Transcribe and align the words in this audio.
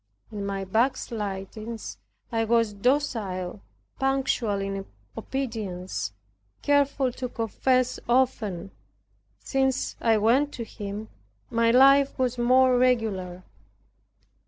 In 0.31 0.47
my 0.47 0.65
backslidings 0.65 1.99
I 2.31 2.43
was 2.43 2.73
docile, 2.73 3.61
punctual 3.99 4.59
in 4.59 4.83
obedience, 5.15 6.11
careful 6.63 7.11
to 7.11 7.29
confess 7.29 7.99
often. 8.09 8.71
Since 9.41 9.97
I 10.01 10.17
went 10.17 10.53
to 10.53 10.63
him 10.63 11.09
my 11.51 11.69
life 11.69 12.17
was 12.17 12.39
more 12.39 12.79
regular. 12.79 13.43